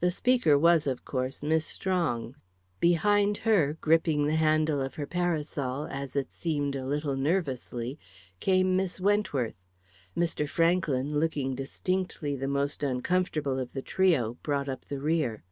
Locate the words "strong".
1.64-2.34